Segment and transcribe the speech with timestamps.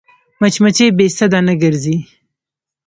[0.41, 1.97] مچمچۍ بې سده نه ګرځي